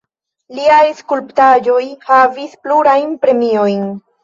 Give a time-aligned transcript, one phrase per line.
[0.59, 3.89] Liaj skulptaĵoj havis plurajn premiojn.